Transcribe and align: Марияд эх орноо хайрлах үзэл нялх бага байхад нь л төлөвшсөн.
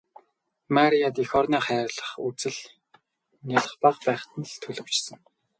Марияд 0.75 1.15
эх 1.23 1.31
орноо 1.39 1.61
хайрлах 1.65 2.11
үзэл 2.27 2.59
нялх 3.49 3.73
бага 3.83 3.99
байхад 4.07 4.31
нь 4.39 4.49
л 4.51 4.55
төлөвшсөн. 4.63 5.17